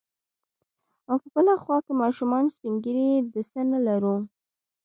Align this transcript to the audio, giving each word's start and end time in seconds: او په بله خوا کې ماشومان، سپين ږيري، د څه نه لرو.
او 1.09 1.15
په 1.21 1.27
بله 1.35 1.53
خوا 1.63 1.77
کې 1.85 1.93
ماشومان، 2.03 2.43
سپين 2.53 2.75
ږيري، 2.83 3.09
د 3.33 3.35
څه 3.49 3.59
نه 3.71 3.79
لرو. 3.87 4.15